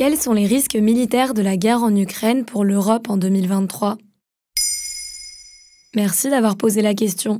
Quels 0.00 0.16
sont 0.16 0.32
les 0.32 0.46
risques 0.46 0.76
militaires 0.76 1.34
de 1.34 1.42
la 1.42 1.58
guerre 1.58 1.82
en 1.82 1.94
Ukraine 1.94 2.46
pour 2.46 2.64
l'Europe 2.64 3.10
en 3.10 3.18
2023 3.18 3.98
Merci 5.94 6.30
d'avoir 6.30 6.56
posé 6.56 6.80
la 6.80 6.94
question. 6.94 7.38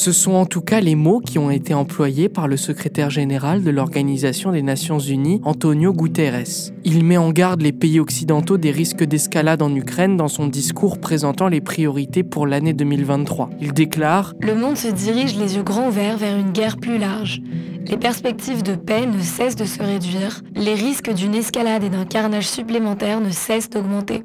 Ce 0.00 0.12
sont 0.12 0.32
en 0.32 0.46
tout 0.46 0.62
cas 0.62 0.80
les 0.80 0.94
mots 0.94 1.20
qui 1.20 1.38
ont 1.38 1.50
été 1.50 1.74
employés 1.74 2.30
par 2.30 2.48
le 2.48 2.56
secrétaire 2.56 3.10
général 3.10 3.62
de 3.62 3.68
l'Organisation 3.68 4.50
des 4.50 4.62
Nations 4.62 4.98
Unies, 4.98 5.42
Antonio 5.44 5.92
Guterres. 5.92 6.72
Il 6.84 7.04
met 7.04 7.18
en 7.18 7.32
garde 7.32 7.60
les 7.60 7.72
pays 7.72 8.00
occidentaux 8.00 8.56
des 8.56 8.70
risques 8.70 9.04
d'escalade 9.04 9.60
en 9.60 9.74
Ukraine 9.74 10.16
dans 10.16 10.28
son 10.28 10.46
discours 10.46 11.00
présentant 11.00 11.48
les 11.48 11.60
priorités 11.60 12.22
pour 12.22 12.46
l'année 12.46 12.72
2023. 12.72 13.50
Il 13.60 13.74
déclare 13.74 14.32
Le 14.40 14.54
monde 14.54 14.78
se 14.78 14.88
dirige 14.88 15.36
les 15.36 15.56
yeux 15.56 15.62
grands 15.62 15.88
ouverts 15.88 16.16
vers 16.16 16.38
une 16.38 16.52
guerre 16.52 16.78
plus 16.78 16.96
large. 16.96 17.42
Les 17.86 17.98
perspectives 17.98 18.62
de 18.62 18.76
paix 18.76 19.04
ne 19.04 19.20
cessent 19.20 19.54
de 19.54 19.66
se 19.66 19.82
réduire, 19.82 20.40
les 20.54 20.72
risques 20.72 21.12
d'une 21.12 21.34
escalade 21.34 21.84
et 21.84 21.90
d'un 21.90 22.06
carnage 22.06 22.48
supplémentaire 22.48 23.20
ne 23.20 23.28
cessent 23.28 23.68
d'augmenter. 23.68 24.22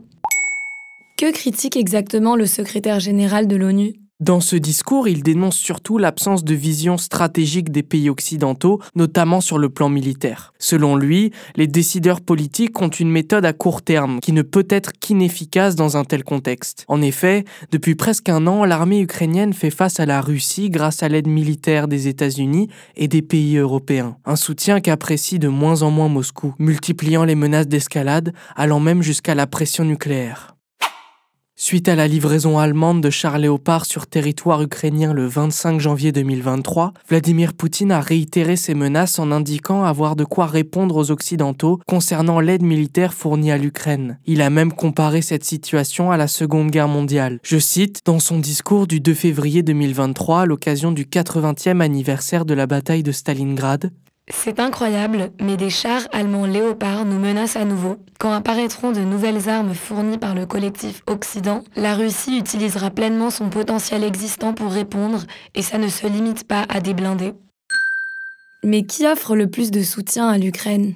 Que 1.17 1.33
critique 1.33 1.75
exactement 1.75 2.37
le 2.37 2.45
secrétaire 2.45 3.01
général 3.01 3.47
de 3.47 3.57
l'ONU? 3.57 4.04
Dans 4.21 4.39
ce 4.39 4.55
discours, 4.55 5.09
il 5.09 5.23
dénonce 5.23 5.57
surtout 5.57 5.97
l'absence 5.97 6.45
de 6.45 6.55
vision 6.55 6.97
stratégique 6.97 7.69
des 7.69 7.83
pays 7.83 8.09
occidentaux, 8.09 8.79
notamment 8.95 9.41
sur 9.41 9.57
le 9.57 9.67
plan 9.67 9.89
militaire. 9.89 10.53
Selon 10.57 10.95
lui, 10.95 11.31
les 11.57 11.67
décideurs 11.67 12.21
politiques 12.21 12.81
ont 12.81 12.87
une 12.87 13.11
méthode 13.11 13.43
à 13.43 13.51
court 13.51 13.81
terme 13.81 14.21
qui 14.21 14.31
ne 14.31 14.41
peut 14.41 14.65
être 14.69 14.93
qu'inefficace 14.93 15.75
dans 15.75 15.97
un 15.97 16.05
tel 16.05 16.23
contexte. 16.23 16.85
En 16.87 17.01
effet, 17.01 17.43
depuis 17.73 17.95
presque 17.95 18.29
un 18.29 18.47
an, 18.47 18.63
l'armée 18.63 19.01
ukrainienne 19.01 19.51
fait 19.51 19.69
face 19.69 19.99
à 19.99 20.05
la 20.05 20.21
Russie 20.21 20.69
grâce 20.69 21.03
à 21.03 21.09
l'aide 21.09 21.27
militaire 21.27 21.89
des 21.89 22.07
États-Unis 22.07 22.69
et 22.95 23.09
des 23.09 23.21
pays 23.21 23.57
européens. 23.57 24.15
Un 24.23 24.37
soutien 24.37 24.79
qu'apprécie 24.79 25.39
de 25.39 25.49
moins 25.49 25.81
en 25.81 25.91
moins 25.91 26.07
Moscou, 26.07 26.55
multipliant 26.57 27.25
les 27.25 27.35
menaces 27.35 27.67
d'escalade, 27.67 28.33
allant 28.55 28.79
même 28.79 29.01
jusqu'à 29.01 29.35
la 29.35 29.45
pression 29.45 29.83
nucléaire. 29.83 30.54
Suite 31.57 31.87
à 31.87 31.95
la 31.95 32.09
livraison 32.09 32.59
allemande 32.59 32.99
de 32.99 33.09
chars 33.09 33.37
Léopard 33.37 33.85
sur 33.85 34.07
territoire 34.07 34.61
ukrainien 34.61 35.13
le 35.13 35.25
25 35.25 35.79
janvier 35.79 36.11
2023, 36.11 36.91
Vladimir 37.07 37.53
Poutine 37.53 37.93
a 37.93 38.01
réitéré 38.01 38.57
ses 38.57 38.73
menaces 38.73 39.19
en 39.19 39.31
indiquant 39.31 39.85
avoir 39.85 40.17
de 40.17 40.25
quoi 40.25 40.47
répondre 40.47 40.97
aux 40.97 41.11
Occidentaux 41.11 41.79
concernant 41.87 42.41
l'aide 42.41 42.61
militaire 42.61 43.13
fournie 43.13 43.53
à 43.53 43.57
l'Ukraine. 43.57 44.19
Il 44.25 44.41
a 44.41 44.49
même 44.49 44.73
comparé 44.73 45.21
cette 45.21 45.45
situation 45.45 46.11
à 46.11 46.17
la 46.17 46.27
Seconde 46.27 46.71
Guerre 46.71 46.89
mondiale. 46.89 47.39
Je 47.41 47.57
cite, 47.57 48.01
dans 48.03 48.19
son 48.19 48.39
discours 48.39 48.85
du 48.85 48.99
2 48.99 49.13
février 49.13 49.63
2023 49.63 50.41
à 50.41 50.45
l'occasion 50.45 50.91
du 50.91 51.05
80e 51.05 51.79
anniversaire 51.79 52.43
de 52.43 52.53
la 52.53 52.67
bataille 52.67 53.03
de 53.03 53.13
Stalingrad, 53.13 53.91
c'est 54.27 54.59
incroyable, 54.59 55.31
mais 55.39 55.55
des 55.55 55.69
chars 55.69 56.07
allemands 56.11 56.47
Léopard 56.47 57.05
nous 57.05 57.19
menacent 57.19 57.57
à 57.57 57.65
nouveau. 57.65 57.97
Quand 58.19 58.31
apparaîtront 58.31 58.91
de 58.91 59.01
nouvelles 59.01 59.49
armes 59.49 59.75
fournies 59.75 60.17
par 60.17 60.33
le 60.33 60.47
collectif 60.47 61.03
Occident, 61.05 61.63
la 61.75 61.93
Russie 61.93 62.39
utilisera 62.39 62.89
pleinement 62.89 63.29
son 63.29 63.49
potentiel 63.49 64.03
existant 64.03 64.53
pour 64.53 64.71
répondre, 64.71 65.21
et 65.53 65.61
ça 65.61 65.77
ne 65.77 65.87
se 65.87 66.07
limite 66.07 66.47
pas 66.47 66.65
à 66.69 66.81
des 66.81 66.95
blindés. 66.95 67.33
Mais 68.63 68.83
qui 68.83 69.05
offre 69.05 69.35
le 69.35 69.47
plus 69.47 69.69
de 69.69 69.83
soutien 69.83 70.27
à 70.27 70.39
l'Ukraine? 70.39 70.95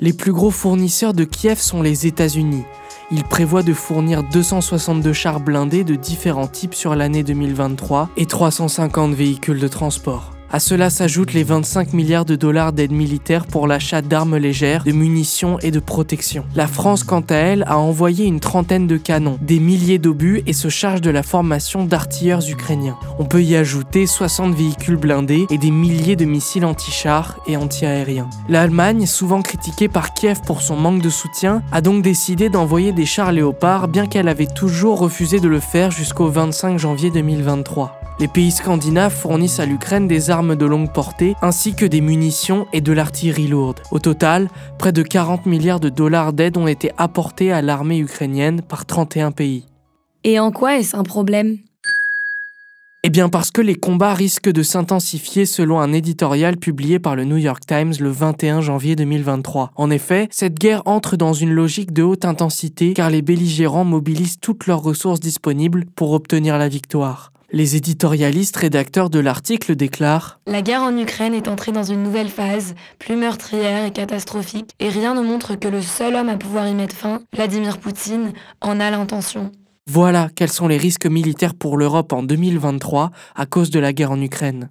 Les 0.00 0.12
plus 0.12 0.32
gros 0.32 0.52
fournisseurs 0.52 1.14
de 1.14 1.24
Kiev 1.24 1.58
sont 1.58 1.82
les 1.82 2.06
États-Unis. 2.06 2.64
Ils 3.10 3.24
prévoient 3.24 3.64
de 3.64 3.74
fournir 3.74 4.22
262 4.22 5.12
chars 5.12 5.40
blindés 5.40 5.82
de 5.82 5.96
différents 5.96 6.46
types 6.46 6.74
sur 6.74 6.94
l'année 6.94 7.24
2023 7.24 8.10
et 8.16 8.26
350 8.26 9.14
véhicules 9.14 9.58
de 9.58 9.68
transport. 9.68 10.30
À 10.52 10.58
cela 10.58 10.90
s'ajoutent 10.90 11.32
les 11.32 11.44
25 11.44 11.92
milliards 11.92 12.24
de 12.24 12.34
dollars 12.34 12.72
d'aide 12.72 12.90
militaire 12.90 13.46
pour 13.46 13.68
l'achat 13.68 14.02
d'armes 14.02 14.36
légères, 14.36 14.82
de 14.82 14.90
munitions 14.90 15.60
et 15.60 15.70
de 15.70 15.78
protection. 15.78 16.44
La 16.56 16.66
France, 16.66 17.04
quant 17.04 17.24
à 17.30 17.36
elle, 17.36 17.62
a 17.68 17.78
envoyé 17.78 18.24
une 18.26 18.40
trentaine 18.40 18.88
de 18.88 18.96
canons, 18.96 19.38
des 19.42 19.60
milliers 19.60 19.98
d'obus 19.98 20.42
et 20.48 20.52
se 20.52 20.68
charge 20.68 21.02
de 21.02 21.10
la 21.10 21.22
formation 21.22 21.84
d'artilleurs 21.84 22.48
ukrainiens. 22.48 22.96
On 23.20 23.26
peut 23.26 23.44
y 23.44 23.54
ajouter 23.54 24.08
60 24.08 24.52
véhicules 24.52 24.96
blindés 24.96 25.46
et 25.50 25.58
des 25.58 25.70
milliers 25.70 26.16
de 26.16 26.24
missiles 26.24 26.64
anti-chars 26.64 27.38
et 27.46 27.56
anti-aériens. 27.56 28.28
L'Allemagne, 28.48 29.06
souvent 29.06 29.42
critiquée 29.42 29.88
par 29.88 30.14
Kiev 30.14 30.40
pour 30.44 30.62
son 30.62 30.76
manque 30.76 31.00
de 31.00 31.10
soutien, 31.10 31.62
a 31.70 31.80
donc 31.80 32.02
décidé 32.02 32.48
d'envoyer 32.48 32.90
des 32.90 33.06
chars 33.06 33.30
léopards 33.30 33.86
bien 33.86 34.08
qu'elle 34.08 34.28
avait 34.28 34.46
toujours 34.46 34.98
refusé 34.98 35.38
de 35.38 35.48
le 35.48 35.60
faire 35.60 35.92
jusqu'au 35.92 36.26
25 36.26 36.76
janvier 36.76 37.10
2023. 37.12 37.99
Les 38.20 38.28
pays 38.28 38.50
scandinaves 38.50 39.14
fournissent 39.14 39.60
à 39.60 39.64
l'Ukraine 39.64 40.06
des 40.06 40.28
armes 40.28 40.54
de 40.54 40.66
longue 40.66 40.92
portée 40.92 41.34
ainsi 41.40 41.74
que 41.74 41.86
des 41.86 42.02
munitions 42.02 42.66
et 42.74 42.82
de 42.82 42.92
l'artillerie 42.92 43.48
lourde. 43.48 43.80
Au 43.90 43.98
total, 43.98 44.50
près 44.78 44.92
de 44.92 45.02
40 45.02 45.46
milliards 45.46 45.80
de 45.80 45.88
dollars 45.88 46.34
d'aide 46.34 46.58
ont 46.58 46.66
été 46.66 46.90
apportés 46.98 47.50
à 47.50 47.62
l'armée 47.62 47.98
ukrainienne 47.98 48.60
par 48.60 48.84
31 48.84 49.30
pays. 49.30 49.64
Et 50.22 50.38
en 50.38 50.50
quoi 50.50 50.76
est-ce 50.76 50.94
un 50.94 51.02
problème? 51.02 51.56
Eh 53.04 53.08
bien 53.08 53.30
parce 53.30 53.50
que 53.50 53.62
les 53.62 53.74
combats 53.74 54.12
risquent 54.12 54.52
de 54.52 54.62
s'intensifier 54.62 55.46
selon 55.46 55.80
un 55.80 55.94
éditorial 55.94 56.58
publié 56.58 56.98
par 56.98 57.16
le 57.16 57.24
New 57.24 57.38
York 57.38 57.62
Times 57.66 57.94
le 57.98 58.10
21 58.10 58.60
janvier 58.60 58.96
2023. 58.96 59.70
En 59.76 59.90
effet, 59.90 60.28
cette 60.30 60.58
guerre 60.58 60.82
entre 60.84 61.16
dans 61.16 61.32
une 61.32 61.52
logique 61.52 61.94
de 61.94 62.02
haute 62.02 62.26
intensité 62.26 62.92
car 62.92 63.08
les 63.08 63.22
belligérants 63.22 63.86
mobilisent 63.86 64.40
toutes 64.40 64.66
leurs 64.66 64.82
ressources 64.82 65.20
disponibles 65.20 65.86
pour 65.96 66.12
obtenir 66.12 66.58
la 66.58 66.68
victoire. 66.68 67.29
Les 67.52 67.74
éditorialistes 67.74 68.56
rédacteurs 68.56 69.10
de 69.10 69.18
l'article 69.18 69.74
déclarent 69.74 70.38
La 70.46 70.62
guerre 70.62 70.82
en 70.82 70.96
Ukraine 70.96 71.34
est 71.34 71.48
entrée 71.48 71.72
dans 71.72 71.82
une 71.82 72.04
nouvelle 72.04 72.28
phase, 72.28 72.76
plus 73.00 73.16
meurtrière 73.16 73.84
et 73.84 73.90
catastrophique, 73.90 74.70
et 74.78 74.88
rien 74.88 75.14
ne 75.14 75.20
montre 75.20 75.56
que 75.56 75.66
le 75.66 75.82
seul 75.82 76.14
homme 76.14 76.28
à 76.28 76.36
pouvoir 76.36 76.68
y 76.68 76.74
mettre 76.74 76.94
fin, 76.94 77.22
Vladimir 77.34 77.78
Poutine, 77.78 78.32
en 78.60 78.78
a 78.78 78.90
l'intention. 78.92 79.50
Voilà 79.88 80.28
quels 80.32 80.52
sont 80.52 80.68
les 80.68 80.76
risques 80.76 81.06
militaires 81.06 81.54
pour 81.54 81.76
l'Europe 81.76 82.12
en 82.12 82.22
2023 82.22 83.10
à 83.34 83.46
cause 83.46 83.70
de 83.70 83.80
la 83.80 83.92
guerre 83.92 84.12
en 84.12 84.20
Ukraine. 84.20 84.70